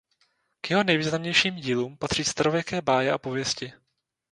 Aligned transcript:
K 0.61 0.69
jeho 0.69 0.83
nejvýznamnějším 0.83 1.55
dílům 1.55 1.97
patří 1.97 2.23
"Starověké 2.23 2.81
báje 2.81 3.11
a 3.11 3.17
pověsti". 3.17 3.73